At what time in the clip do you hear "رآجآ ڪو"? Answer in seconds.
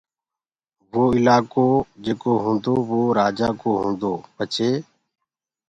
3.19-3.71